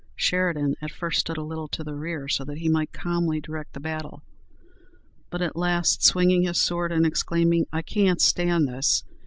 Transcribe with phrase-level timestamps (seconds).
[0.15, 3.73] Sheridan at first stood a little to the rear, so that he might calmly direct
[3.73, 4.23] the battle;
[5.29, 9.03] but at last, swinging his sword, and exclaiming, "I can't stand this!"